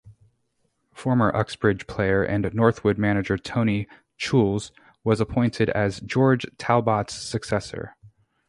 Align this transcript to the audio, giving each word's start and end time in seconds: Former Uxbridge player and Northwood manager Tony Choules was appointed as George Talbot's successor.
Former 0.95 1.29
Uxbridge 1.35 1.85
player 1.85 2.23
and 2.23 2.51
Northwood 2.55 2.97
manager 2.97 3.37
Tony 3.37 3.87
Choules 4.17 4.71
was 5.03 5.21
appointed 5.21 5.69
as 5.69 5.99
George 5.99 6.43
Talbot's 6.57 7.13
successor. 7.13 7.95